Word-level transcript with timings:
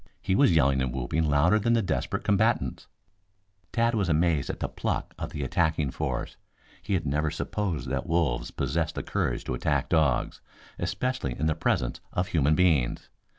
He 0.19 0.33
was 0.33 0.55
yelling 0.55 0.81
and 0.81 0.91
whooping 0.91 1.29
louder 1.29 1.59
than 1.59 1.73
the 1.73 1.83
desperate 1.83 2.23
combatants. 2.23 2.87
Tad 3.71 3.93
was 3.93 4.09
amazed 4.09 4.49
at 4.49 4.59
the 4.59 4.67
pluck 4.67 5.13
of 5.19 5.29
the 5.29 5.43
attacking 5.43 5.91
force. 5.91 6.37
He 6.81 6.97
never 6.97 7.29
had 7.29 7.35
supposed 7.35 7.87
that 7.89 8.07
wolves 8.07 8.49
possessed 8.49 8.95
the 8.95 9.03
courage 9.03 9.43
to 9.43 9.53
attack 9.53 9.89
dogs, 9.89 10.41
especially 10.79 11.37
in 11.37 11.45
the 11.45 11.53
presence 11.53 12.01
of 12.13 12.29
human 12.29 12.55
beings. 12.55 13.09